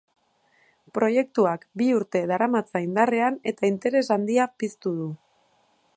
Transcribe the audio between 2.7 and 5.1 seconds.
indarrean eta interes handia piztu